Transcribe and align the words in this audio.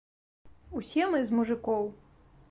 Усе 0.79 1.03
мы 1.15 1.19
з 1.27 1.35
мужыкоў. 1.39 1.83